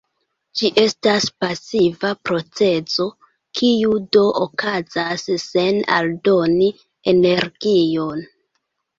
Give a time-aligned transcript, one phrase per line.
[0.59, 3.05] Ĝi estas pasiva procezo,
[3.59, 6.71] kiu do okazas sen aldoni
[7.13, 8.25] energion.